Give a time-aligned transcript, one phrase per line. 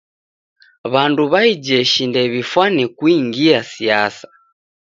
[0.91, 4.27] W'andu w'a ijeshi ndew'ifane kungia siasa.